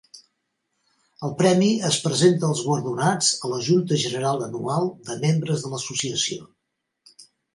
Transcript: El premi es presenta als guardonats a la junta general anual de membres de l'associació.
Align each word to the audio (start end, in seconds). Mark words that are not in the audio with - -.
El 1.27 1.33
premi 1.41 1.67
es 1.89 1.97
presenta 2.05 2.47
als 2.53 2.63
guardonats 2.69 3.29
a 3.49 3.53
la 3.53 3.59
junta 3.67 3.99
general 4.05 4.43
anual 4.47 4.89
de 5.11 5.19
membres 5.27 5.67
de 5.67 5.73
l'associació. 5.75 6.49